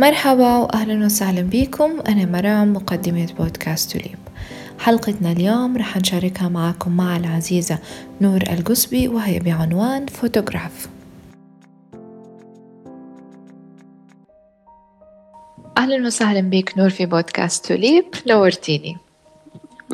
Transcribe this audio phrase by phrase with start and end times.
[0.00, 2.00] مرحبا وأهلا وسهلا بكم.
[2.08, 4.18] أنا مرام مقدمة بودكاست توليب
[4.78, 7.78] حلقتنا اليوم رح نشاركها معكم مع العزيزة
[8.20, 10.88] نور القسبي وهي بعنوان فوتوغراف.
[15.78, 18.96] أهلا وسهلا بك نور في بودكاست توليب نورتيني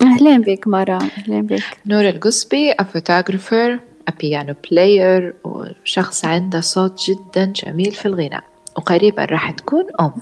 [0.02, 1.62] أهلين بك مرام أهلين بك.
[1.86, 3.78] نور القسبي a photographer
[4.10, 8.53] a piano player وشخص عنده صوت جدا جميل في الغناء.
[8.76, 10.12] وقريبا راح تكون أم.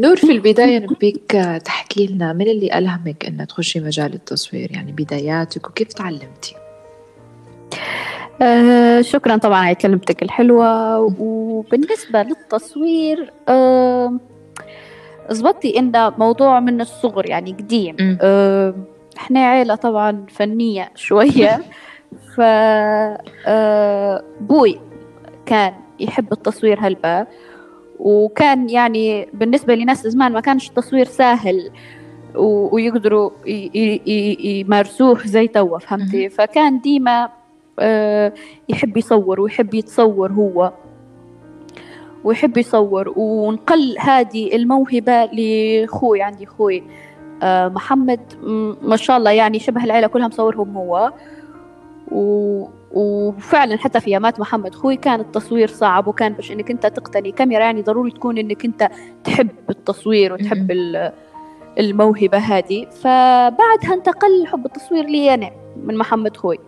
[0.00, 1.32] نور في البداية نبيك
[1.64, 6.54] تحكي لنا من اللي ألهمك أن تخشي مجال التصوير؟ يعني بداياتك وكيف تعلمتي؟
[8.42, 10.98] آه شكرا طبعا على كلمتك الحلوة.
[11.18, 14.18] وبالنسبة للتصوير آه
[15.30, 18.18] زبطتي إنه موضوع من الصغر يعني قديم.
[18.20, 18.74] آه
[19.16, 21.62] إحنا عيلة طبعا فنية شوية.
[22.36, 22.40] ف
[23.46, 24.22] آه
[25.46, 27.26] كان يحب التصوير هلبا
[27.98, 31.70] وكان يعني بالنسبة لناس زمان ما كانش التصوير سهل
[32.34, 33.30] ويقدروا
[34.44, 37.28] يمارسوه زي توا فهمتي؟ فكان ديما
[37.78, 38.32] آه،
[38.68, 40.72] يحب يصور ويحب يتصور هو.
[42.24, 46.82] ويحب يصور ونقل هذه الموهبة لأخوي عندي أخوي
[47.42, 48.20] آه، محمد
[48.82, 51.12] ما شاء الله يعني شبه العيلة كلها مصورهم هو.
[52.12, 57.32] و وفعلا حتى في أيامات محمد خوي كان التصوير صعب وكان باش إنك أنت تقتني
[57.32, 58.90] كاميرا يعني ضروري تكون إنك أنت
[59.24, 60.70] تحب التصوير وتحب
[61.78, 62.86] الموهبة هذه.
[62.90, 66.58] فبعدها انتقل حب التصوير لي أنا من محمد خوي.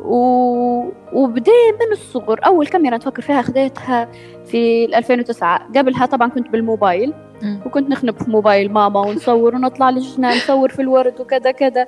[0.00, 0.16] و...
[1.12, 4.08] وبدي من الصغر أول كاميرا نفكر فيها خديتها
[4.44, 7.14] في 2009 قبلها طبعا كنت بالموبايل
[7.66, 11.86] وكنت نخنب في موبايل ماما ونصور ونطلع للجنان نصور في الورد وكذا كذا.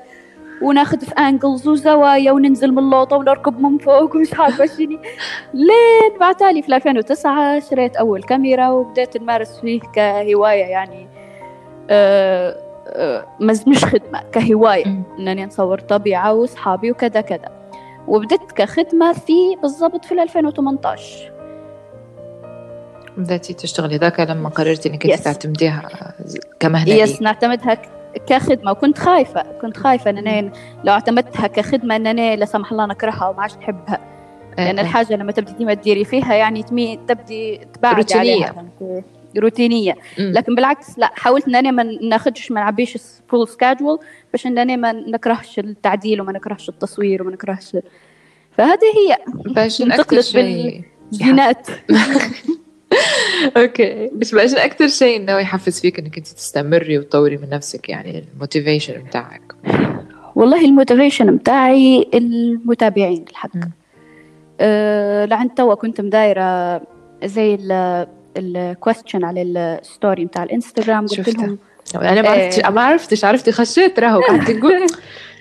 [0.62, 4.98] وناخذ في انجلز وزوايا وننزل من اللوطة ونركب من فوق ومش عارفة شنو.
[5.54, 11.08] لين بعتالي في 2009 شريت أول كاميرا وبدأت نمارس فيه كهواية يعني
[11.90, 12.56] آه
[12.88, 15.05] آه مش خدمة كهواية.
[15.18, 17.48] إنني نصور طبيعة وأصحابي وكذا كذا.
[18.08, 21.33] وبدأت كخدمة في بالضبط في 2018
[23.16, 25.22] بدأتي تشتغلي ذاك لما قررتي إنك yes.
[25.22, 25.89] تعتمديها
[26.61, 27.74] كمهنة yes نعتمدها
[28.27, 30.52] كخدمة وكنت خايفة كنت خايفة إن أنا
[30.84, 34.00] لو اعتمدتها كخدمة إن أنا لا سمح الله نكرهها وما عادش نحبها
[34.58, 38.46] لأن الحاجة لما تبدي ديما تديري فيها يعني تمي تبدي تبعد روتينية.
[38.46, 38.66] عليها
[39.38, 39.94] روتينية.
[40.18, 42.98] لكن بالعكس لا حاولت إن أنا ما ناخدش ما نعبيش
[43.29, 43.98] full schedule
[44.33, 47.77] باش إن أنا ما نكرهش التعديل وما نكرهش التصوير وما نكرهش.
[48.58, 49.16] فهذه هي.
[49.52, 51.66] باش انتقلت بالجينات
[53.57, 54.11] okay.
[54.13, 58.41] بس باش أكثر شيء انه يحفز فيك إنك أنت تستمري وتطوري من نفسك يعني ال
[58.41, 59.42] motivation بتاعك.
[60.35, 63.51] والله ال motivation بتاعي المتابعين الحق
[64.61, 66.80] أه لعند توا كنت مدايرة
[67.25, 67.58] زي
[68.36, 71.58] ال question على ال story بتاع الإنستغرام قلت لهم
[71.95, 74.86] أنا ما عرفتش ما عرفتش عرفتي خشيت راهو قعدت تقول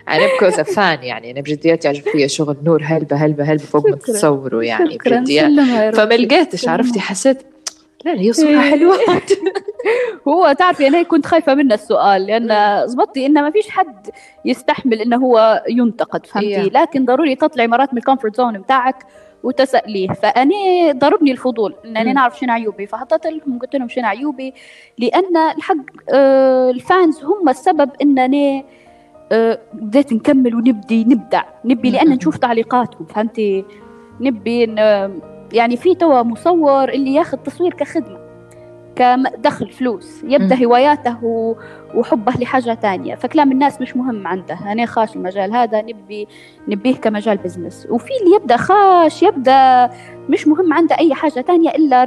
[0.09, 3.95] أنا because fan يعني أنا بجديات يعجب فيا شغل نور هلبة هلبة هلبة فوق ما
[3.95, 5.95] تتصوروا يعني بجديات.
[5.95, 7.37] فما لقيتش عرفتي حسيت
[8.05, 8.97] لا هي صورة حلوة
[10.27, 14.09] هو تعرفي أنا كنت خايفة من السؤال لأن زبطتي إنه ما فيش حد
[14.45, 19.05] يستحمل إنه هو ينتقد فهمتي؟ لكن ضروري تطلعي مرات من ال comfort zone بتاعك
[19.43, 20.07] وتسأليه.
[20.07, 20.55] فأنا
[20.91, 22.87] ضربني الفضول إن أنا نعرف شنو عيوبي.
[22.87, 24.53] فحطيت لهم قلت لهم شنو عيوبي؟
[24.97, 25.75] لأن الحق
[26.13, 28.63] آه ال fans هم السبب إن أنا
[29.31, 31.43] آه بديت نكمل ونبدي نبدع.
[31.65, 33.65] نبي لأن نشوف تعليقاتهم فهمتي؟
[34.21, 34.65] نبي
[35.53, 38.25] يعني في توا مصور اللي ياخذ تصوير كخدمة
[38.95, 41.17] كدخل فلوس يبدأ هواياته
[41.95, 43.15] وحبه لحاجة تانية.
[43.15, 46.27] فكلام الناس مش مهم عنده أنا خاش المجال هذا نبي
[46.67, 49.89] نبيه كمجال business وفي اللي يبدأ خاش يبدأ
[50.29, 52.03] مش مهم عنده أي حاجة تانية إلا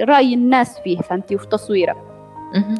[0.00, 1.96] رأي الناس فيه فهمتي؟ وفي تصويره.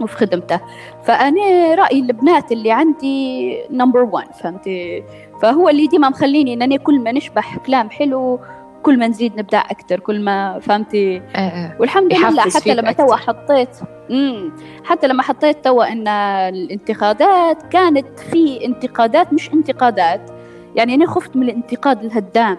[0.02, 0.60] وفي خدمته.
[1.04, 5.04] فأنا رايي البنات اللي عندي number 1 فهمتي؟
[5.42, 8.40] فهو اللي ديما مخليني انني كل ما نشبح كلام حلو
[8.86, 11.76] كل ما نزيد نبدع أكثر كل ما فهمتي؟ آه آه.
[11.80, 13.68] والحمد لله حتى لما توا حطيت
[14.10, 14.52] امم
[14.84, 20.30] حتى لما حطيت توا إن الانتقادات كانت في انتقادات مش انتقادات.
[20.74, 22.58] يعني أنا خفت من الانتقاد الهدام.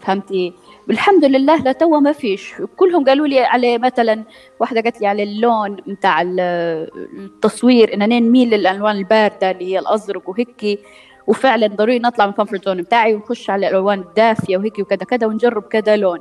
[0.00, 0.52] فهمتي؟
[0.90, 2.54] الحمد لله لتوا ما فيش.
[2.76, 4.24] كلهم قالوا لي على مثلا
[4.60, 10.28] واحدة قالت لي على اللون بتاع التصوير إن أنا نميل للألوان الباردة اللي هي الأزرق
[10.28, 10.80] وهيك
[11.26, 15.26] وفعلا ضروري نطلع من ال comfort zone بتاعي ونخش على الالوان الدافية وهيك وكذا كذا
[15.26, 16.18] ونجرب كذا لون.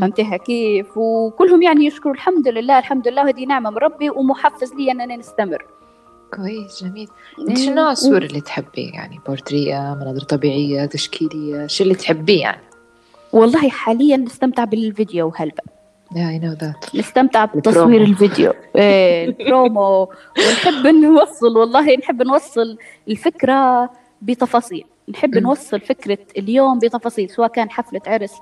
[0.00, 4.90] فهمتيها كيف؟ وكلهم يعني يشكروا الحمد لله الحمد لله هذه نعمة من ربي ومحفز لي
[4.92, 5.64] أنني نستمر.
[6.34, 7.08] كويس جميل.
[7.48, 12.62] انت شو نوع الصور اللي تحبيه يعني بورتريه مناظر طبيعية تشكيلية شو اللي تحبيه يعني؟
[13.32, 15.62] والله حاليا نستمتع بالفيديو هلبا
[16.06, 16.94] Yeah, I know that.
[16.96, 18.52] نستمتع بتصوير الفيديو.
[18.76, 20.02] إيه، البرومو.
[20.38, 23.90] ونحب نوصل والله نحب نوصل الفكرة
[24.22, 24.84] بتفاصيل.
[25.08, 28.34] نحب نوصل فكرة اليوم بتفاصيل سواء كان حفلة عرس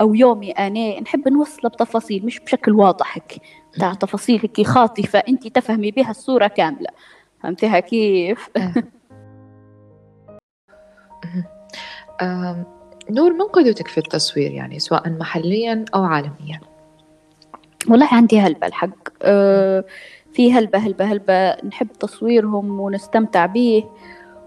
[0.00, 3.42] أو يومي أنا نحب نوصله بتفاصيل مش بشكل واضح هيك
[3.78, 6.88] تاع تفاصيل هيك خاطفة أنت تفهمي بها الصورة كاملة.
[7.42, 8.50] فهمتيها كيف؟
[13.10, 16.60] نور من قدوتك في التصوير يعني سواء محليا أو عالميا؟
[17.88, 19.08] والله عندي هلبة الحق.
[19.22, 19.84] أه
[20.32, 21.56] في هلبة هلبة هلبة.
[21.64, 23.84] نحب تصويرهم ونستمتع به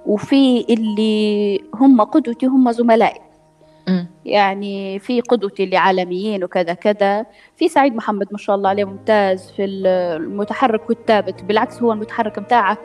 [0.06, 3.22] وفي اللي هم قدوتي هم زملائي.
[4.26, 7.26] يعني في قدوتي اللي عالميين وكذا كذا.
[7.56, 11.44] في سعيد محمد ما شاء الله عليه ممتاز في المتحرك والثابت.
[11.44, 12.78] بالعكس هو المتحرك متاعه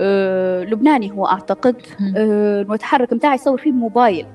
[0.00, 1.76] أه لبناني هو أعتقد.
[2.16, 4.26] أه المتحرك متاعه يصور فيه موبايل.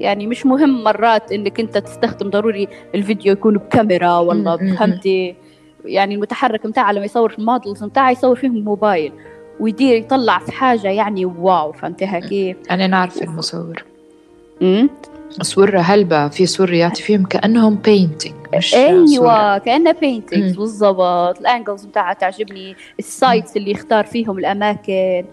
[0.00, 5.36] يعني مش مهم مرات إنك أنت تستخدم ضروري الفيديو يكون بكاميرا ولا فهمتي
[5.84, 9.12] يعني المتحرك متاعه لما يصور في ال models متاعه يصور فيهم الموبايل
[9.60, 13.84] ويدير يطلع في حاجة يعني wow فهمتيها كيف؟ أنا نعرف المصور.
[14.62, 14.90] امم
[15.42, 21.38] صورة هلبة في صور يعطي فيهم كأنهم painting مش أيوه كأنها painting بالضبط.
[21.40, 25.24] ال angles بتاعها تعجبني ال sites اللي يختار فيهم الأماكن.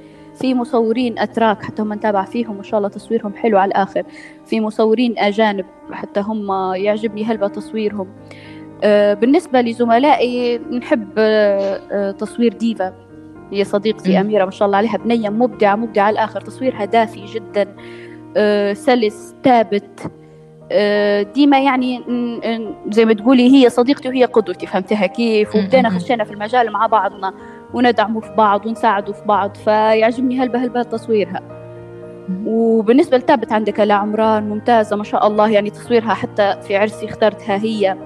[0.41, 4.03] في مصورين أتراك حتى هم نتابع فيهم ما شاء الله تصويرهم حلو على الآخر.
[4.45, 8.07] في مصورين أجانب حتى هم يعجبني هلبة تصويرهم.
[8.83, 12.93] آه بالنسبة لزملائي نحب آه آه تصوير ديفا.
[13.51, 17.75] هي صديقتي أميرة ما شاء الله عليها بنية مبدعة مبدعة على الآخر تصويرها دافي جدا
[18.37, 20.11] آه سلس ثابت
[20.71, 22.01] آه ديما يعني
[22.91, 27.33] زي ما تقولي هي صديقتي وهي قدوتي فهمتها كيف؟ وبدينا خشينا في المجال مع بعضنا
[27.73, 31.41] وندعموا في بعض ونساعدوا في بعض فيعجبني هلبة هلبة تصويرها.
[32.45, 37.55] وبالنسبة لتابت عندك لا عمران ممتازة ما شاء الله يعني تصويرها حتى في عرسي اخترتها
[37.57, 37.97] هي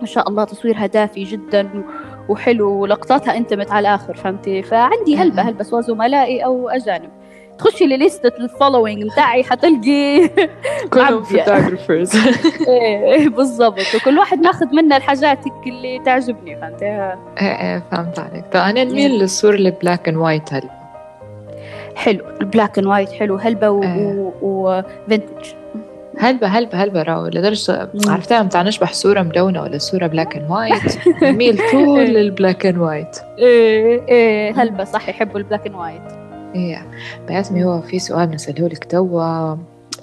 [0.00, 1.84] ما شاء الله تصويرها دافي جدا
[2.28, 7.10] وحلو ولقطاتها انتمت على الآخر فهمتي؟ فعندي هلبة هلبة سواء زملائي أو أجانب.
[7.58, 10.28] تخشي لليستة ال following بتاعي حتلقي
[10.92, 12.16] كلهم photographers
[12.68, 13.94] إيه بالضبط.
[13.94, 18.44] وكل واحد ماخذ منا الحاجات اللي تعجبني فهمتي؟ إيه إيه فهمت عليك.
[18.52, 19.18] طيب أنا نميل إيه.
[19.18, 20.62] للصور ال black and white هل
[21.96, 23.70] حلو ال black and white حلو هلبة
[24.42, 25.46] و vintage
[26.18, 27.26] هلبة هلبة هلبة raw.
[27.26, 32.66] لدرجة عرفتها ما نشبح صورة ملونة ولا صورة black and white نميل طول لل black
[32.66, 34.62] and white إيه إيه.
[34.62, 35.08] هلبة صح.
[35.08, 36.02] يحبوا ال black and white
[36.54, 36.86] إيه.
[37.28, 39.56] باسمي هو في سؤال بنسأله لك توا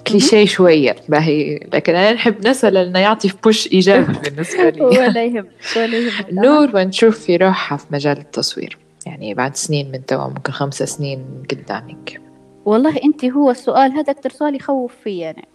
[0.06, 4.80] كليشيه شوية باهي لكن أنا نحب نسأل لأنه يعطي push إيجابي بالنسبة لي.
[4.80, 5.46] ولا يهم
[5.76, 6.10] ولا يهم.
[6.44, 8.78] نور وين تشوف في روحها في مجال التصوير.
[9.06, 12.20] يعني بعد سنين من توا ممكن خمسة سنين قدامك.
[12.64, 15.48] والله أنت هو السؤال هذا أكثر سؤال يخوف فيا يعني.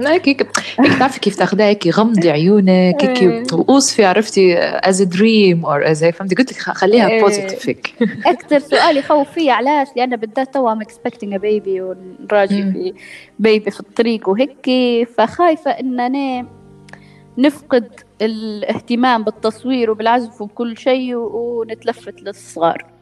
[0.00, 0.48] هيك هيك.
[0.80, 3.42] هيك تعرفي كيف تاخذيها هيك غمضي عيونك هيك إيه.
[3.52, 7.94] وقوصفي عرفتي؟ as dream or as فهمتي؟ قلت لك خليها positive هيك.
[8.26, 12.94] أكثر سؤال يخوف فيا علاش؟ لأن بالذات توا I'm expecting a baby ونراجي في
[13.38, 14.70] baby في الطريق وهيك.
[15.18, 16.46] فخايفة اننا
[17.38, 17.88] نفقد
[18.22, 22.95] الاهتمام بالتصوير وبالعزف وبكل شيء ونتلفت للصغار.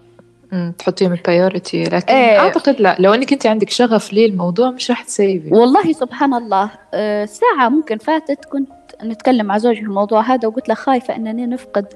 [0.79, 2.39] تحطيهم ال priority لكن إيه.
[2.39, 5.51] أعتقد لا لو إنك أنت عندك شغف للموضوع مش راح تسيبي.
[5.53, 6.71] والله سبحان الله.
[6.95, 8.71] آه، ساعة ممكن فاتت كنت
[9.05, 11.87] نتكلم مع زوجي في الموضوع هذا وقلت له خايفة إنني نفقد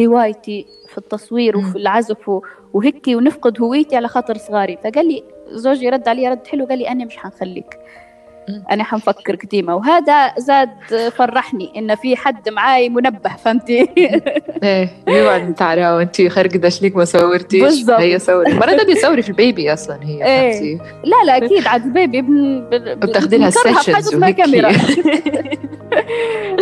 [0.00, 2.40] هوايتي في التصوير وفي العزف
[2.72, 4.78] وهيك ونفقد هويتي على خاطر صغاري.
[4.84, 7.78] فقال لي زوجي رد علي رد حلو قال لي أنا مش حنخليك.
[8.70, 10.70] أنا حنفكر قديمة وهذا زاد
[11.16, 13.88] فرحني إن في حد معاي منبه فهمتي؟
[14.62, 17.90] إيه يوعد تعرى وانت خارجه شليك ما صورتيش.
[17.90, 20.78] هي صوري المره ده بيصوري في البيبي أصلا هي إيه.
[21.04, 22.22] لا لا أكيد عاد البيبي
[22.94, 24.70] بتاخدي لها كاميرا.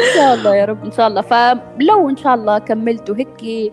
[0.03, 1.21] إن شاء الله يا رب إن شاء الله.
[1.21, 3.73] فلو إن شاء الله كملتوا هيك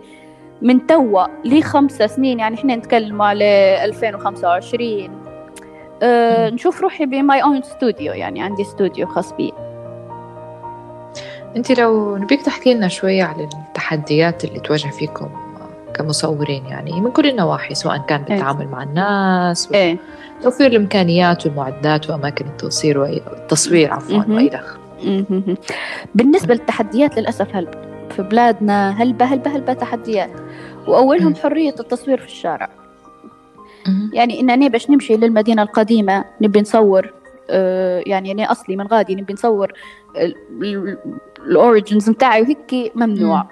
[0.62, 5.29] من توا لي خمسة سنين يعني إحنا نتكلم على 2025
[6.04, 9.54] أه نشوف روحي ب my own studio يعني عندي استوديو خاص بي.
[11.56, 15.30] انت لو نبيك تحكي لنا شوية على التحديات اللي تواجه فيكم
[15.94, 18.30] كمصورين يعني من كل النواحي سواء كان إيه.
[18.30, 18.68] بالتعامل.
[18.68, 19.98] مع الناس إيه.
[20.44, 24.62] توفير الإمكانيات والمعدات وأماكن التصوير والتصوير عفوا وإلى
[26.16, 27.68] بالنسبة للتحديات للأسف هل
[28.16, 30.32] في بلادنا هلبة هلبة هلبة تحديات
[30.88, 32.70] وأولهم حرية التصوير في الشارع.
[34.14, 37.14] يعني إنني باش نمشي للمدينة القديمة نبي نصور
[37.50, 39.72] آه، يعني أنا أصلي من غادي نبي نصور
[41.46, 43.46] ال origins نتاعي وهيك ممنوع.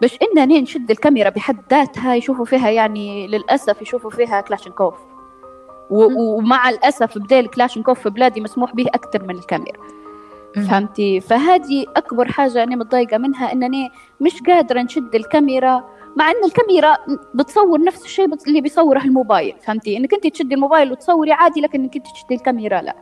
[0.00, 4.94] باش إنني نشد الكاميرا بحد ذاتها يشوفوا فيها يعني للأسف يشوفوا فيها كلاشنكوف
[5.90, 9.78] ومع الأسف بدال كلاشنكوف في بلادي مسموح به أكثر من الكاميرا.
[10.54, 13.90] فهمتي؟ فهذه أكبر حاجة أنا متضايقة منها انني
[14.20, 15.84] مش قادرة نشد الكاميرا
[16.16, 16.96] مع إن الكاميرا
[17.34, 21.96] بتصور نفس الشيء اللي بيصوره الموبايل فهمتي؟ انك انت تشدي الموبايل وتصوري عادي لكن انك
[21.96, 22.96] انت تشدي الكاميرا لا.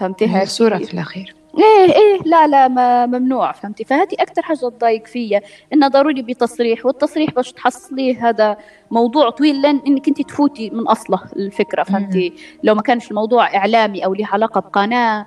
[0.00, 1.34] فهمتي؟ هي صورة في الأخير.
[1.58, 5.40] إيه إيه لا لا ما ممنوع فهمتي؟ فهذه أكثر حاجة تضايق فيا.
[5.72, 8.56] انه ضروري بتصريح والتصريح باش تحصليه هذا
[8.90, 12.32] موضوع طويل لأن انك انت تفوتي من أصله الفكرة فهمتي؟
[12.62, 15.26] لو ما كانش الموضوع إعلامي أو له علاقة بقناة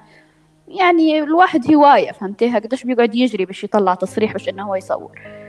[0.67, 5.46] يعني الواحد هواية فهمتيها قديش بيقعد يجري باش يطلع تصريح باش إنه هو يصور.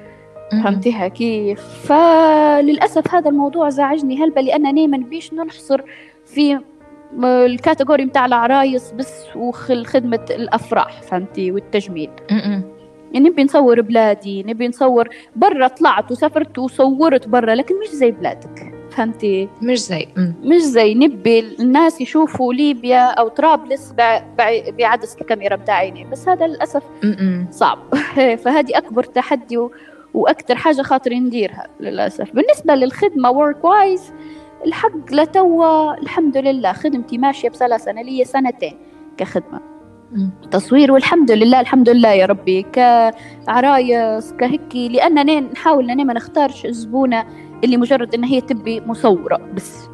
[0.51, 4.25] فهمتيها كيف؟ فللأسف هذا الموضوع زعجني.
[4.25, 5.81] هلبة لأنني ما نبيش ننحصر
[6.27, 6.59] في
[7.25, 12.11] الكاتيجوري متاع العرايس بس وخدمة الأفراح فهمتي؟ والتجميل.
[13.13, 18.75] يعني نبي نصور بلادي نبي نصور برا طلعت وسافرت وصورت برا لكن مش زي بلادك
[18.91, 20.09] فهمتي؟ مش زي
[20.43, 21.39] مش زي نبي.
[21.61, 23.95] الناس يشوفوا ليبيا أو طرابلس
[24.79, 26.83] بعدسة الكاميرا بتاعيني بس هذا للأسف
[27.51, 27.79] صعب.
[28.45, 29.59] فهذه أكبر تحدي
[30.19, 32.33] وأكثر حاجة خاطري نديرها للأسف.
[32.35, 34.13] بالنسبة للخدمة work wise
[34.67, 38.77] الحق لتوا الحمد لله خدمتي ماشية بسلاسة أنا لي سنتين
[39.17, 39.61] كخدمة.
[40.51, 47.25] تصوير والحمد لله الحمد لله يا ربي كعرايس كهيكي لأننا نحاول أننا ما نختارش الزبونة
[47.65, 49.89] اللي مجرد أن هي تبي مصورة بس.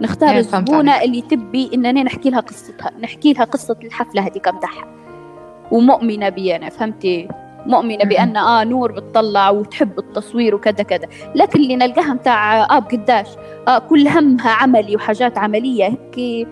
[0.00, 4.94] نختار الزبونة اللي تبي أننا نحكي لها قصتها نحكي لها قصة الحفلة هذيك متاعها.
[5.70, 7.28] ومؤمنة بي أنا فهمتي؟
[7.66, 11.06] مؤمنة بأن آه نور بتطلع وتحب التصوير وكذا كذا.
[11.34, 13.28] لكن اللي نلقاها متاع آه قداش؟
[13.68, 16.48] آه كل همها عملي وحاجات عملية هيك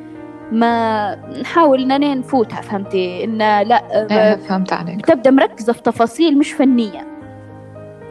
[0.53, 5.07] ما نحاول اننا نفوتها فهمتي؟ إن لا آه فهمت عليك.
[5.07, 7.11] تبدأ مركزة في تفاصيل مش فنية.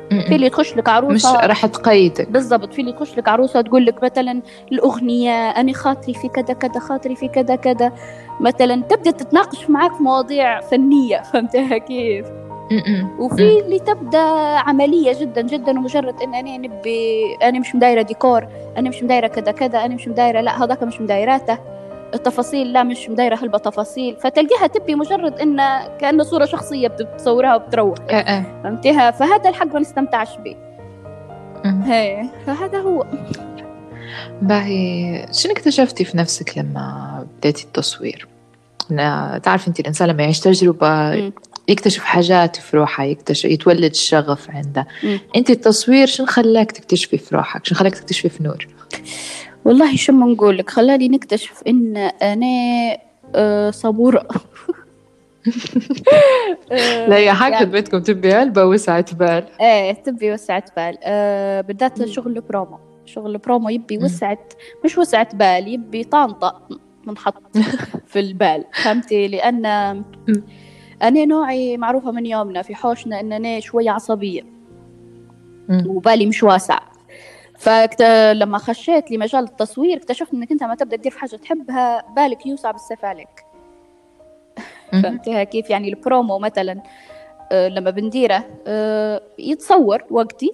[0.10, 2.30] في اللي تخش لك عروسة مش راح تقيدك.
[2.30, 2.74] بالضبط.
[2.74, 4.42] في اللي تخش لك عروسة تقول لك مثلا
[4.72, 7.92] الأغنية أنا خاطري في كذا كذا خاطري في كذا كذا.
[8.40, 12.26] مثلا تبدأ تتناقش معك في مواضيع فنية فهمتها كيف؟
[13.20, 14.20] وفي اللي تبدأ
[14.58, 18.48] عملية جدا جدا ومجرد إن أنا نبي أنا مش مدايرة ديكور
[18.78, 21.58] أنا مش مدايرة كذا كذا أنا مش مدايرة لا هذاك مش مدايراته.
[22.14, 24.16] التفاصيل لا مش مدايرة هلبة تفاصيل.
[24.16, 25.58] فتلقيها تبي مجرد إن
[26.00, 27.98] كأنه صورة شخصية بتصورها وبتروح.
[28.64, 30.56] فهمتيها؟ فهذا الحق ما نستمتعش به.
[31.66, 33.06] هي فهذا هو.
[34.42, 38.28] باهي شنو اكتشفتي في نفسك لما بديتي التصوير؟
[39.44, 41.32] تعرف انت الإنسان لما يعيش تجربة
[41.70, 44.88] يكتشف حاجات في روحه يكتشف يتولد الشغف عنده.
[45.36, 48.68] أنت التصوير شنو خلاك تكتشفي في روحك؟ شنو خلاك تكتشفي في نور
[49.66, 52.98] والله شو ما نقول لك خلاني نكتشف إن أنا
[53.36, 54.28] أه صبورة.
[57.08, 59.46] لا يا حاجة يعني بيتكم تبي علبة وسعة بال.
[59.62, 60.98] إيه تبي وسعة بال.
[61.04, 62.78] أه بالذات شغل البرومو.
[63.06, 64.40] شغل البرومو يبي وسعة
[64.86, 66.62] مش وسعة بال يبي طانطة
[67.08, 67.44] منحط
[68.12, 68.66] في البال.
[68.84, 69.66] فهمتي؟ لأن
[71.02, 74.42] أنا نوعي معروفة من يومنا في حوشنا إن أنا شوية عصبية.
[75.88, 76.80] وبالي مش واسع.
[77.58, 82.72] فلما خشيت لمجال التصوير اكتشفت إنك أنت ما تبدأ تدير في حاجة تحبها بالك يوسع
[82.72, 83.46] بالسيف عليك.
[84.92, 86.82] فهمتها كيف؟ يعني البرومو مثلا
[87.52, 90.52] آه، لما بنديره آه، يتصور وقتي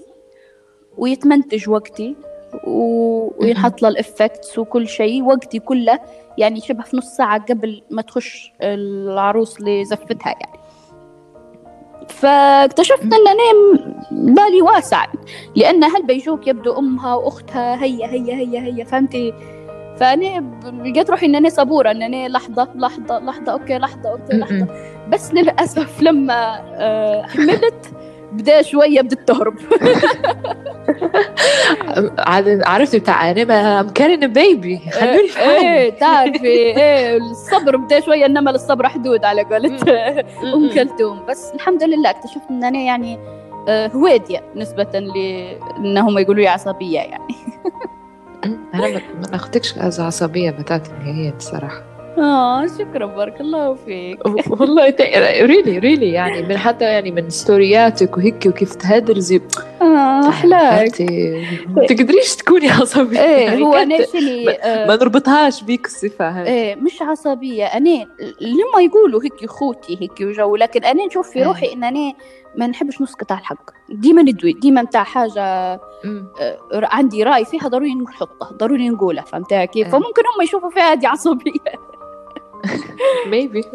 [0.97, 2.15] ويتمنتج وقتي.
[2.63, 5.23] وينحط له ال effects وكل شيء.
[5.23, 5.99] وقتي كله
[6.37, 10.59] يعني شبه في نص ساعة قبل ما تخش العروس لزفتها يعني.
[12.09, 13.79] فاكتشفت إن أنا
[14.11, 15.05] بالي واسع.
[15.55, 19.33] لأن هل بيجوك يبدو أمها وأختها هيا هيا هيا هيا فهمتي؟
[19.97, 20.43] فأنا
[20.83, 24.67] لقيت روحي إن أنا صبورة إن أنا لحظة لحظة لحظة okay لحظة okay لحظة.
[25.09, 27.91] بس للأسف لما آه، حملت
[28.35, 29.55] بدأ شوية بدت تهرب.
[32.17, 34.81] عاد عرفت بتاع أنا مكان baby.
[34.91, 39.89] خلوني في إيه تعرفي إيه الصبر بدأ شوية إنما للصبر حدود على قولت.
[40.53, 41.25] أم كلثوم.
[41.29, 43.19] بس الحمد لله اكتشفت إن أنا يعني
[43.67, 47.35] آه، هويدية نسبة لأنهم يقولوا لي عصبية يعني.
[48.73, 54.19] أنا ما أخذتكش عصبية بتاعتي هي الصراحة آه شكرا بارك الله فيك.
[54.59, 54.95] والله
[55.41, 59.41] really really يعني من حتى يعني من ستورياتك وهيك وكيف تهدرزي.
[59.81, 60.91] آه أحلاك.
[61.89, 63.19] تقدريش تكوني عصبية.
[63.19, 66.47] إيه يعني هو نفسي آه ما نربطهاش بيك الصفة هاي.
[66.47, 67.65] إيه مش عصبية.
[67.65, 68.07] أنا
[68.41, 71.45] لما يقولوا هيك خوتي هيك وجو لكن أنا نشوف في إيه.
[71.45, 72.13] روحي إن أنا
[72.55, 73.69] ما نحبش نسكت على الحق.
[73.89, 75.79] ديما ندوي ديما نتاع حاجة آه
[76.73, 79.91] عندي رأي فيها ضروري نحطه ضروري نقوله فهمتها كيف؟ إيه.
[79.91, 81.94] فممكن هم يشوفوا فيها هذه عصبية.
[83.31, 83.65] maybe.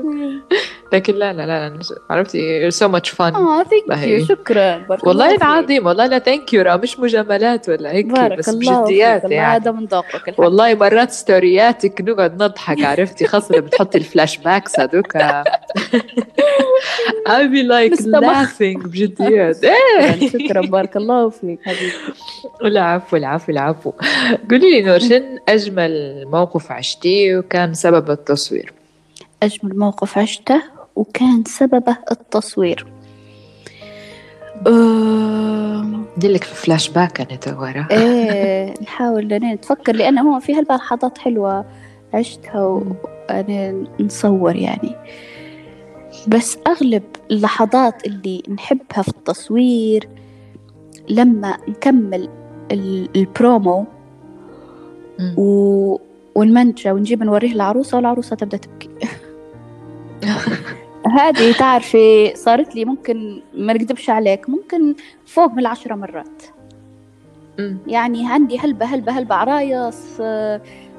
[0.92, 1.78] لكن لا لا لا
[2.10, 3.20] عرفتي؟ You're so much fun.
[3.34, 4.78] آه ثانك يو شكرا.
[4.78, 9.24] بارك والله العظيم والله لا thank you مش مجاملات ولا هيك بارك بس الله بجديات
[9.24, 9.56] يعني.
[9.56, 15.16] هذا من ذوقك والله مرات ستورياتك نقعد نضحك عرفتي؟ خاصة بتحطي ال flashbacks هذوك.
[17.28, 19.64] I be like laughing بجديات.
[19.64, 20.28] إيه.
[20.28, 21.92] شكرا بارك الله فيك حبيبي.
[22.64, 23.92] العفو العفو العفو.
[24.50, 28.79] قولي لي نور شن أجمل موقف عشتيه وكان سبب التصوير؟
[29.42, 30.62] أجمل موقف عشته
[30.96, 32.86] وكان سببه التصوير.
[36.16, 38.74] دلك في فلاش باك أنا توا إيه.
[38.82, 41.64] نحاول نتفكر لأنه هو في هاللحظات حلوة
[42.14, 44.96] عشتها وأنا نصور يعني.
[46.28, 50.08] بس أغلب اللحظات اللي نحبها في التصوير
[51.08, 52.28] لما نكمل
[53.16, 53.86] البرومو
[55.36, 55.96] و...
[56.34, 58.88] ونمنتجه ونجيب نوريه العروسة والعروسة تبدأ تبكي.
[61.06, 64.94] هذه تعرفي صارت لي ممكن ما نكذبش عليك ممكن
[65.26, 66.42] فوق من العشرة مرات.
[67.86, 70.22] يعني عندي هلبة هلبة هلبة عرايس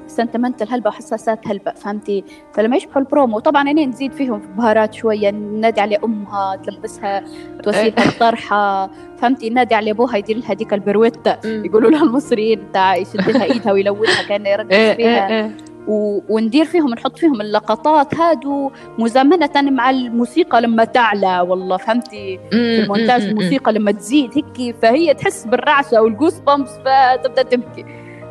[0.06, 5.30] sentimental هلبة وحساسات هلبة فهمتي؟ فلما يشبحوا البرومو طبعا أنا نزيد فيهم في بهارات شوية
[5.30, 7.24] نادي على أمها تلبسها
[7.62, 12.96] توسيلها الطرحة فهمتي؟ نادي على أبوها يدير لها ديك ال pirouette يقولوا لها المصريين تاع
[12.96, 15.28] يشد لها إيدها ويلونها كأنه يرقص إيه، فيها.
[15.28, 15.71] إيه، إيه.
[15.88, 16.20] و...
[16.28, 21.40] وندير فيهم نحط فيهم اللقطات هادو مزامنة مع الموسيقى لما تعلى.
[21.40, 27.84] والله فهمتي؟ في المونتاج الموسيقى لما تزيد هيك فهي تحس بالرعشة وال goosebumps فتبدأ تبكي.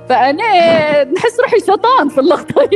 [0.10, 0.43] فأنا
[1.03, 2.62] نحس روحي شيطان في اللقطة.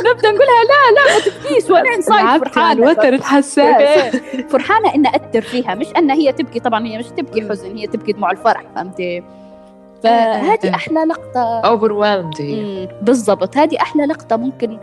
[0.00, 2.72] نبدأ نقولها لا لا ما تبكيش وأنا انسايد فرحانة.
[2.72, 4.16] الوتر حساس
[4.48, 8.12] فرحانة ان اثر فيها مش إن هي تبكي طبعا هي مش تبكي حزن هي تبكي
[8.12, 9.22] دموع الفرح فهمتي؟
[10.02, 12.40] فهذه أحلى لقطه overwhelmed.
[12.40, 13.56] هي بالضبط.
[13.56, 14.78] هذه أحلى لقطه ممكن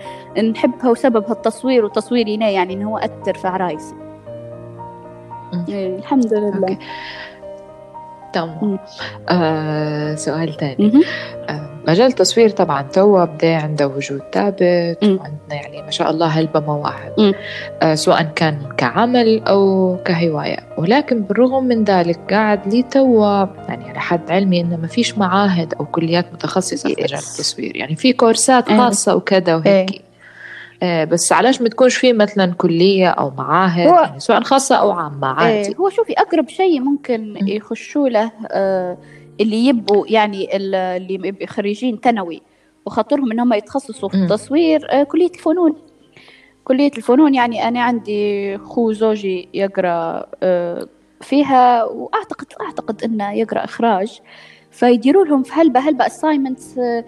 [0.51, 3.95] نحبها وسببها التصوير وتصويري يعني إنه هو أثر في عرايسي
[5.69, 6.67] إيه، الحمد لله.
[6.67, 6.77] okay.
[8.41, 8.79] تمام
[9.29, 10.91] آه سؤال ثاني
[11.49, 16.59] آه مجال التصوير طبعا تو بدا عنده وجود ثابت وعندنا يعني ما شاء الله هلبة
[16.59, 17.33] مواهب.
[17.81, 20.57] آه سواء كان كعمل أو كهواية.
[20.77, 25.73] ولكن بالرغم من ذلك قاعد لي توا يعني على حد علمي إنه ما فيش معاهد
[25.73, 27.77] أو كليات متخصصة في مجال التصوير.
[27.77, 28.69] يعني في كورسات.
[28.69, 30.06] خاصة وكذا وهيك.
[30.83, 35.67] بس علاش ما تكونش في مثلا كلية أو معاهد؟ يعني سواء خاصة أو عامة عادي
[35.67, 38.97] إيه هو شوفي أقرب شيء ممكن يخشوا له آه
[39.41, 42.41] اللي يبقوا يعني اللي خريجين ثانوي
[42.85, 45.75] وخاطرهم انهم يتخصصوا في التصوير آه كلية الفنون.
[46.63, 50.87] كلية الفنون يعني أنا عندي خو زوجي يقرأ آه
[51.21, 54.19] فيها وأعتقد أعتقد إنه يقرأ إخراج.
[54.71, 57.05] فيديروا لهم في هلبة هلبة assignments آه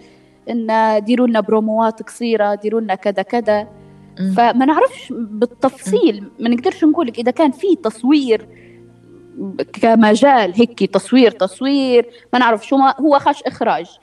[0.50, 3.68] إن ديروا لنا بروموات قصيرة ديروا لنا كذا كذا.
[4.36, 8.48] فما نعرفش بالتفصيل ما نقدرش نقول لك إذا كان في تصوير
[9.82, 14.00] كمجال هيك تصوير تصوير ما نعرف شو ما هو خش إخراج.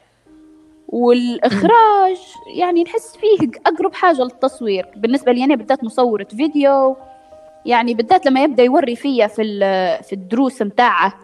[0.89, 2.17] والإخراج
[2.57, 4.87] يعني نحس فيه أقرب حاجة للتصوير.
[4.97, 6.97] بالنسبة لي أنا بالذات مصورة فيديو
[7.67, 9.43] يعني بالذات لما يبدأ يوري فيا في
[10.03, 11.15] في الدروس متاعه.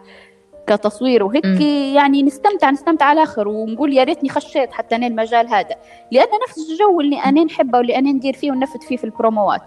[0.67, 1.61] كتصوير وهيك
[1.95, 5.75] يعني نستمتع نستمتع على الآخر ونقول يا ريتني خشيت حتى أنا المجال هذا.
[6.11, 9.61] لأن نفس الجو اللي أنا نحبه واللي أنا ندير فيه ونفت فيه في البروموات.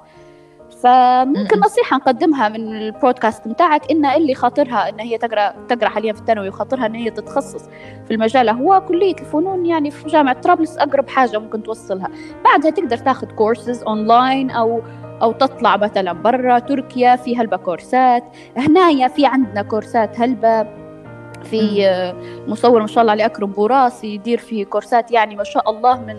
[0.82, 6.20] فممكن نصيحة نقدمها من البودكاست بتاعك إن اللي خاطرها إن هي تقرأ تقرأ حاليا في
[6.20, 7.64] الثانوي وخاطرها إن هي تتخصص
[8.08, 8.48] في المجال.
[8.48, 12.08] هو كلية الفنون يعني في جامعة طرابلس أقرب حاجة ممكن توصلها.
[12.44, 14.82] بعدها تقدر تاخذ courses online أو
[15.22, 18.24] أو تطلع مثلا برا تركيا في هلبة كورسات
[18.56, 20.85] هنايا في عندنا كورسات هلبة
[21.42, 22.14] في
[22.48, 26.16] مصور ما شاء الله عليه أكرم بوراس يدير في كورسات يعني ما شاء الله من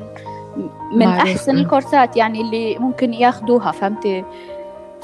[0.95, 4.23] من أحسن الكورسات يعني اللي ممكن ياخذوها فهمتي؟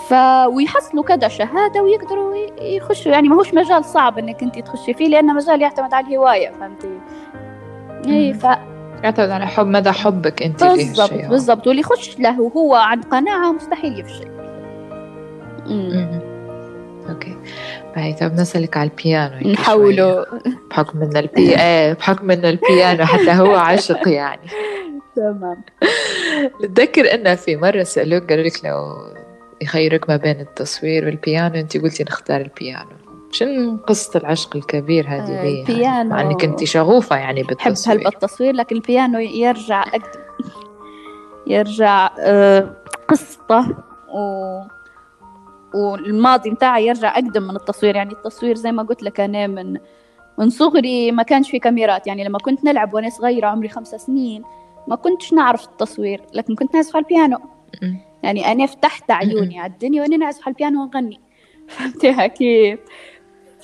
[0.09, 0.13] ف
[0.47, 5.33] ويحصلوا كذا شهادة ويقدروا يخشوا يعني ما هوش مجال صعب إنك انت تخشي فيه لأنه
[5.33, 6.99] مجال يعتمد على الهواية فهمتي؟
[8.07, 8.47] إي ف
[9.03, 11.67] يعتمد على حب مدى حبك انت فيه بالضبط بالضبط.
[11.67, 14.27] واللي يخش له وهو عن قناعة مستحيل يفشل.
[17.95, 20.25] هاي طب نسألك على البيانو نحوله.
[20.69, 24.49] بحكم إن البي إيه بحكم إن البيانو حتى هو عاشق يعني.
[25.15, 25.63] تمام.
[26.63, 28.95] بتذكر انه في مرة سألوك قالوا لك لو
[29.61, 32.89] يخيرك ما بين التصوير والبيانو أنت قلتي نختار البيانو.
[33.31, 36.09] شنو قصة العشق الكبير هذه آه البيانو.
[36.09, 37.97] مع انك انت شغوفة يعني بالتصوير.
[37.97, 40.23] بحب التصوير لكن البيانو يرجع أقدم
[41.47, 42.73] يرجع آه
[43.07, 43.69] قصته
[44.13, 44.59] و
[45.73, 47.95] والماضي بتاعي يرجع أقدم من التصوير.
[47.95, 49.77] يعني التصوير زي ما قلت لك أنا من
[50.37, 52.07] من صغري ما كانش في كاميرات.
[52.07, 54.43] يعني لما كنت نلعب وأنا صغيرة عمري خمسة سنين
[54.87, 57.39] ما كنتش نعرف التصوير لكن كنت نعزف على البيانو.
[58.23, 61.19] يعني أنا فتحت عيوني على الدنيا وأنا نعزف على البيانو ونغني.
[61.67, 62.79] فهمتيها كيف؟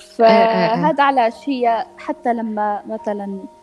[0.00, 3.59] فهذا علاش هي حتى لما مثلا آه،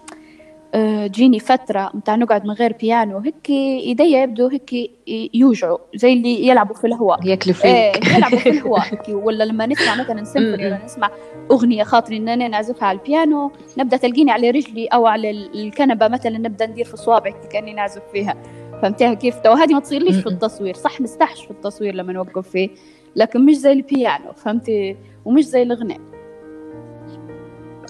[1.06, 4.92] جيني فترة متاع نقعد من غير بيانو هيك إيديا يبدو هيك
[5.34, 7.20] يوجعوا زي اللي يلعبوا في الهواء.
[7.28, 7.66] ياكلوا فيك.
[7.66, 8.84] إيه يلعبوا في الهواء.
[9.26, 11.10] ولا لما نسمع مثلا سيمفوني ولا نسمع
[11.52, 16.38] أغنية خاطري إن أنا نعزفها على البيانو نبدأ تلقيني على رجلي أو على الكنبة مثلا
[16.38, 18.36] نبدأ ندير في صوابعي كأني نعزف فيها.
[18.82, 22.70] فهمتيها كيف؟ تو هذه ما تصيرليش في التصوير؟ صح نستحش في التصوير لما نوقف فيه
[23.16, 26.00] لكن مش زي البيانو فهمتي؟ ومش زي الغناء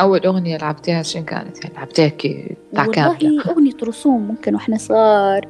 [0.02, 5.48] أول أغنية لعبتيها شنو كانت؟ يعني لعبتيها كي تاع والله أغنية رسوم ممكن وإحنا صغار.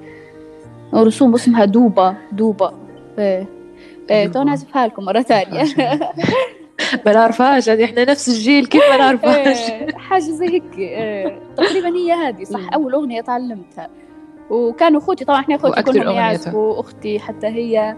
[0.94, 2.72] رسوم اسمها دوبة دوبة
[3.20, 3.48] إيه.
[4.10, 5.64] إيه تو نعزفها لكم مرة ثانية.
[7.06, 11.40] ما نعرفهاش هذه إحنا نفس الجيل كيف ما نعرفهاش؟ إيه حاجة زي هيك إيه.
[11.58, 13.90] تقريبا هي هذه صح؟ أول أغنية تعلمتها.
[14.50, 17.96] وكانوا أخوتي طبعا إحنا أخوتي كلهم يعزفوا واختي حتى هي.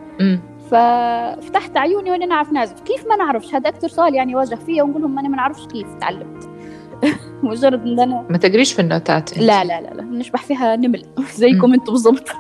[0.72, 2.82] ففتحت عيوني وأنا نعرف نعزف.
[2.82, 5.88] كيف ما نعرفش؟ هذا أكثر سؤال يعني واجه فيا ونقول لهم أنا ما نعرفش كيف
[6.02, 6.50] تعلمت.
[7.44, 9.42] مجرد إن أنا ما تقريش في النوتات أنت.
[9.42, 10.04] لا لا لا لا.
[10.04, 11.06] نشبح فيها نمل.
[11.36, 12.30] زيكم أنتم بالضبط.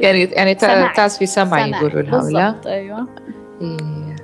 [0.00, 0.54] يعني يعني
[0.94, 3.06] تعزفي سمع يقولوا لها ولا؟ أيوه.
[3.60, 4.16] إيه.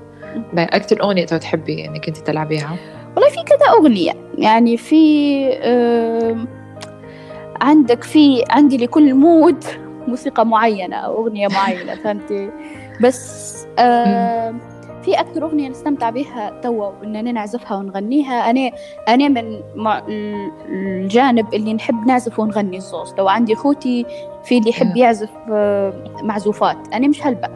[0.59, 2.77] أكثر أغنية تحبي إنك أنت تلعبيها؟
[3.17, 4.13] والله في كذا أغنية.
[4.39, 6.47] يعني في آه
[7.61, 9.65] عندك في عندي لكل مود.
[10.09, 12.51] موسيقى معينة أو أغنية معينة فهمتي؟
[13.01, 14.55] بس آه
[15.03, 18.51] في أكثر أغنية نستمتع بها توا إننا نعزفها ونغنيها.
[18.51, 18.71] أنا
[19.09, 19.61] أنا من
[20.69, 24.07] الجانب اللي نحب نعزف ونغني الصوص لو عندي أخوتي
[24.45, 25.31] في اللي يحب يعزف
[26.23, 26.77] معزوفات.
[26.95, 27.51] أنا مش هلبق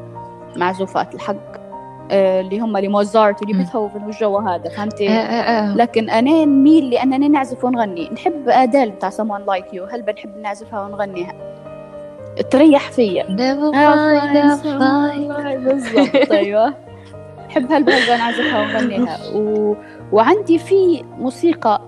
[0.57, 1.61] معزوفات الحق
[2.13, 2.77] آه، اللي هم
[3.43, 8.11] اللي بيتهوفن والجو هذا فهمتي؟ آه آه لكن أنا نميل لأننا نعزف ونغني.
[8.13, 11.33] نحب أدال بتاع someone لايك يو هل بنحب نعزفها ونغنيها.
[12.51, 13.27] تريح فيا.
[15.59, 16.75] بالضبط أيوه.
[17.49, 19.77] نحب هلبة هلبة نعزفها ونغنيها و...
[20.13, 21.83] وعندي في موسيقى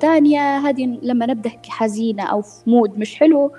[0.00, 3.52] تانية هذه لما نبدأ حزينة أو في mood مش حلو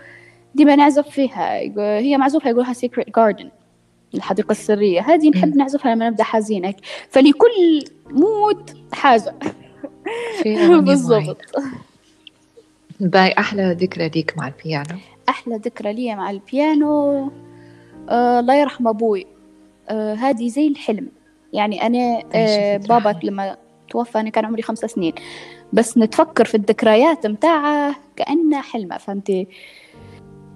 [0.56, 1.58] ديما نعزف فيها.
[2.00, 3.50] هي معزوفة يقولها Secret Garden
[4.16, 5.02] الحديقة السرية.
[5.02, 6.74] هذه نحب نعزفها لما نبدأ حزينة.
[7.10, 9.36] فلكل mood حاجة.
[10.86, 11.38] بالضبط.
[13.00, 15.00] باي أحلى ذكرى ليك مع البيانو.
[15.30, 17.32] أحلى ذكرى لي مع البيانو
[18.10, 19.28] آه الله يرحم أبوي.
[19.90, 21.08] آه هذه زي الحلم.
[21.54, 23.58] يعني أنا آه بابا لما
[23.90, 25.14] توفى أنا كان عمري خمسة سنين.
[25.74, 29.48] بس نتفكر في الذكريات متاعه كأنها حلمة فهمتي؟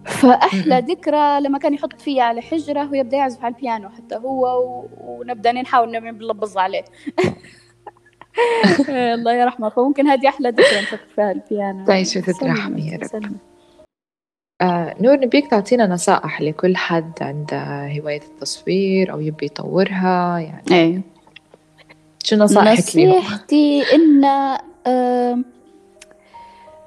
[0.05, 4.89] فأحلى ذكرى لما كان يحط فيا على حجرة ويبدأ يعزف على البيانو حتى هو و...
[5.01, 6.84] ونبدأ نحاول نلبز عليه.
[8.89, 9.69] الله يرحمه.
[9.69, 11.86] فممكن هذه أحلى ذكرى نفكر فيها البيانو.
[11.86, 13.36] تعيش وتترحمي يا رب
[14.62, 21.02] آه نور نبيك تعطينا نصائح لكل حد عنده هواية التصوير أو يبي يطورها يعني أيه.
[22.24, 24.26] شو نصائحك لهم؟ نصيحتي إن
[24.88, 25.39] آه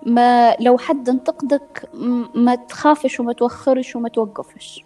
[0.06, 1.88] ما لو حد انتقدك
[2.34, 4.84] ما تخافش وما توخرش وما توقفش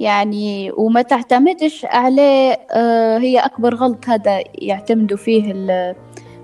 [0.00, 5.52] يعني وما تعتمدش عليه آه هي أكبر غلط هذا يعتمدوا فيه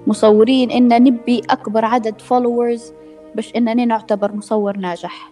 [0.07, 2.93] المصورين إن نبي أكبر عدد followers
[3.37, 5.31] باش إننا نعتبر مصور ناجح.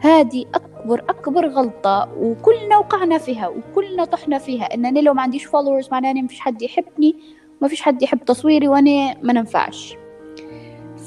[0.00, 4.74] هذه أكبر أكبر غلطة وكلنا وقعنا فيها وكلنا طحنا فيها.
[4.74, 7.16] إن لو ما عنديش followers معناه ما فيش حد يحبني
[7.60, 9.96] ما فيش حد يحب تصويري وأنا ما ننفعش.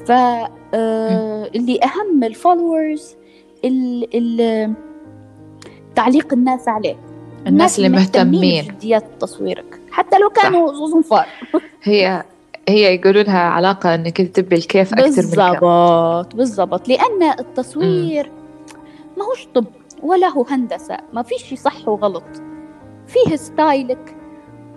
[0.06, 3.16] فاللي آه، أهم ال followers
[5.94, 6.96] تعليق الناس عليه.
[7.46, 9.80] الناس اللي مهتمين جديات تصويرك.
[9.90, 11.26] حتى لو كانوا صنفار
[11.82, 12.24] هي
[12.70, 16.88] هي يقولوا لها علاقة إنك تبي الكيف أكثر من بالضبط بالضبط.
[16.88, 18.30] لأن التصوير
[19.18, 19.64] ما هوش طب
[20.02, 20.96] ولا هو هندسة.
[21.12, 22.24] ما فيش صح وغلط.
[23.06, 24.16] فيه style ك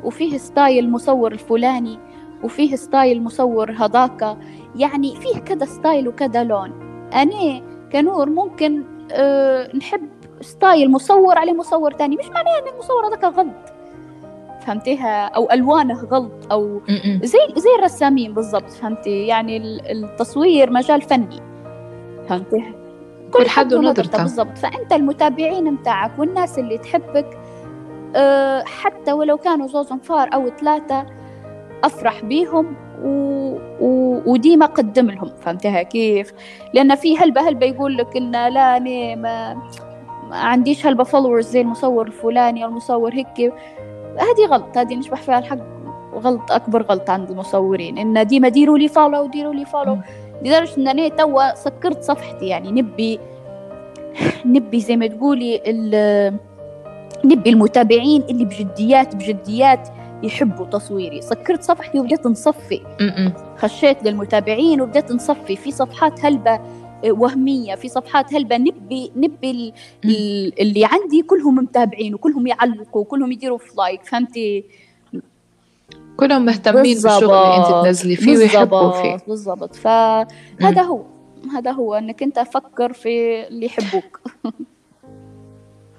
[0.03, 1.99] وفيه style مصور الفلاني
[2.43, 4.37] وفيه style مصور هذاك.
[4.75, 6.71] يعني فيه كذا style وكذا لون.
[7.13, 10.09] أنا كنور ممكن أه نحب
[10.41, 12.15] style مصور عليه مصور تاني.
[12.15, 13.72] مش معناه أن المصور هذاك غلط.
[14.65, 16.81] فهمتيها؟ أو ألوانه غلط أو
[17.23, 19.57] زي زي الرسامين بالضبط فهمتي؟ يعني
[19.91, 21.39] التصوير مجال فني.
[22.29, 22.63] فهمتي
[23.33, 24.57] كل حد ونظرته بالضبط.
[24.57, 27.37] فأنت المتابعين متاعك والناس اللي تحبك
[28.15, 31.05] أه حتى ولو كانوا زوز انفار أو ثلاثة
[31.83, 33.09] أفرح بيهم و...
[33.81, 34.21] و...
[34.25, 35.29] وديما قدم لهم.
[35.41, 36.33] فهمتها كيف؟
[36.73, 39.15] لأن في هلبة هلبة يقول لك إن لا ما...
[39.15, 43.53] ما عنديش هلبة followers زي المصور الفلاني أو المصور هيك.
[44.17, 45.57] هذه غلط هذه نشبح فيها الحق
[46.13, 47.97] غلط أكبر غلط عند المصورين.
[47.97, 49.97] إن ديما ديروا لي follow ديروا لي follow
[50.41, 53.19] لدرجة إن أنا توا سكرت صفحتي يعني نبي
[54.45, 55.61] نبي زي ما تقولي
[57.25, 59.89] نبي المتابعين اللي بجديات بجديات
[60.23, 61.21] يحبوا تصويري.
[61.21, 62.81] سكرت صفحتي وبدأت نصفي.
[63.57, 65.55] خشيت للمتابعين وبدأت نصفي.
[65.55, 66.59] في صفحات هلبة
[67.11, 68.33] وهمية في صفحات.
[68.33, 69.73] هلبة نبي نبي
[70.59, 74.63] اللي عندي كلهم متابعين وكلهم يعلقوا وكلهم يديروا في لايك فهمتي؟
[76.17, 79.17] كلهم مهتمين بالشغل اللي أنت تنزلي فيه ويحبوا فيه.
[79.27, 79.75] بالضبط.
[79.75, 81.03] فهذا هو
[81.53, 84.21] هذا هو إنك أنت فكر في اللي يحبوك.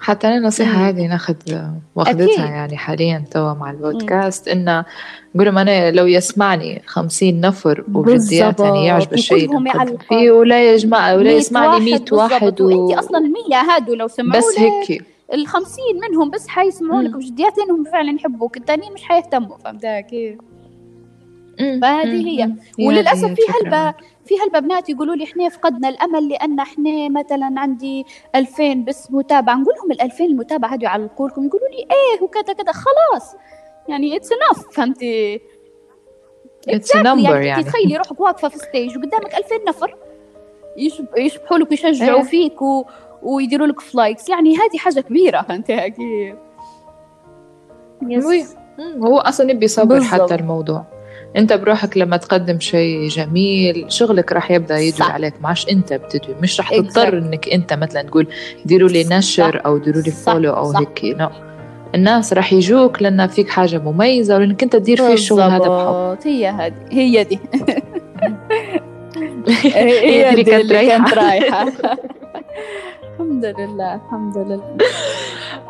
[0.05, 1.35] حتى أنا نصيحة هذه ناخذ
[1.95, 4.85] واخدتها يعني حاليا توا مع البودكاست إنه
[5.39, 9.49] قولوا أنا لو يسمعني خمسين نفر وجديات يعني يعجب الشيء
[10.09, 12.67] فيه ولا يجمع ولا يسمعني مية واحد و...
[12.67, 17.85] وانت أصلا مية هادو لو سمعوا بس هيك الخمسين منهم بس حيسمعوا لك بجديات لانهم
[17.85, 20.39] فعلا يحبوك الثانيين مش حيهتموا فهمتها كيف؟
[21.59, 22.51] فهذه هي.
[22.87, 28.75] وللأسف في هلبة في هالبنات يقولوا لي إحنا فقدنا الأمل لأن إحنا مثلا عندي 2000
[28.75, 32.73] بس متابعة نقول لهم ال 2000 المتابعة هذه يعلقوا لكم يقولوا لي إيه وكذا كذا
[32.73, 33.35] خلاص.
[33.89, 35.41] يعني اتس انف فهمتي
[36.69, 37.65] it's number يعني, يعني.
[37.65, 39.97] تخيلي روحك واقفة في stage وقدامك 2000 نفر
[41.17, 42.25] يشبحوا لك ويشجعوا إيه.
[42.25, 42.85] فيك و...
[43.23, 46.37] ويديروا لك ف likes يعني هذه حاجة كبيرة فهمتي أكيد.
[48.03, 48.57] yes.
[48.81, 50.85] هو أصلا يبي صبر حتى الموضوع.
[51.37, 55.35] انت بروحك لما تقدم شيء جميل شغلك راح يبدأ يجي عليك.
[55.41, 58.27] معش انت بتدوي مش راح تضطر انك انت مثلا تقول
[58.65, 59.67] ديروا لي نشر صح.
[59.67, 60.71] أو ديروا لي follow أو.
[60.73, 61.29] هيك no
[61.95, 66.19] الناس راح يجوك لأن فيك حاجة مميزة ولأنك انت تدير فيه الشغل هذا بحب.
[66.29, 67.39] هي هذه هي دي.
[69.75, 71.67] هي دي اللي كانت رايحة.
[73.25, 74.77] الحمد لله الحمد لله.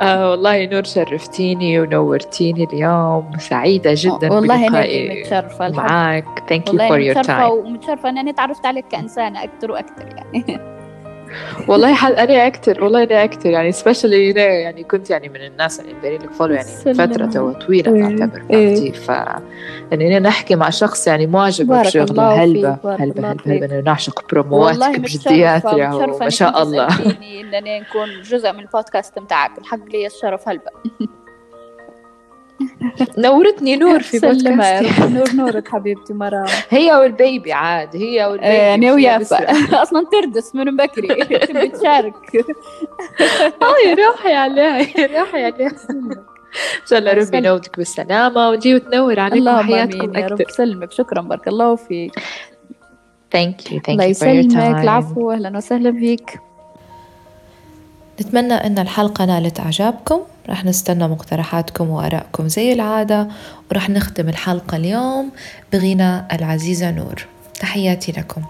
[0.01, 3.31] آه والله نور شرفتيني ونورتيني اليوم.
[3.39, 8.89] سعيدة جدا والله أنا متشرفة معك thank you for your time ومتشرفة أنني تعرفت عليك
[8.89, 10.59] كإنسانة أكثر وأكثر يعني.
[11.69, 15.95] والله حل أنا أكثر والله أنا أكثر يعني specially يعني كنت يعني من الناس اللي
[15.95, 18.75] مديرين لك follow يعني فترة تو طويلة إيه، تعتبر إيه.
[18.75, 19.09] فهمتي ف
[19.91, 25.67] يعني نحكي مع شخص يعني معجب بشغله هلبة هلبة هلبة هلبة انه نعشق برومواتك بجديات
[26.21, 26.89] ما شاء الله.
[27.11, 29.59] انني نكون جزء من البودكاست بتاعك.
[29.59, 30.71] الحق لي الشرف هلبة
[33.19, 38.55] نورتني نور في بودكاست نور نورك حبيبتي مرام هي وال baby عاد هي وال baby
[38.55, 38.93] يعني.
[38.93, 39.37] ويافا
[39.83, 41.09] أصلا ترفس من بكري.
[41.47, 42.15] تبي تشارك.
[43.63, 44.79] آه يا روحي عليها
[45.21, 45.71] روحي عليها.
[45.71, 50.43] إن شاء الله ربي ينومك بالسلامة وتجي وتنور عليكم وحياتكم يا رب.
[50.51, 50.93] سلمك.
[50.93, 52.13] شكرا بارك الله فيك.
[53.33, 56.39] thank you thank you your time العفو أهلا وسهلا فيك.
[58.21, 60.21] نتمنى أن الحلقة نالت إعجابكم.
[60.49, 63.29] رح نستنى مقترحاتكم وآرائكم زي العادة
[63.71, 65.31] ورح نختم الحلقة اليوم
[65.73, 67.27] بغناء العزيزة نور.
[67.61, 68.43] تحياتي لكم.